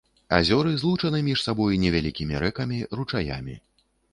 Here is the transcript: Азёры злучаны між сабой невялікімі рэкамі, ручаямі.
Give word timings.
Азёры 0.37 0.71
злучаны 0.83 1.19
між 1.27 1.43
сабой 1.47 1.77
невялікімі 1.83 2.43
рэкамі, 2.45 2.83
ручаямі. 3.01 3.61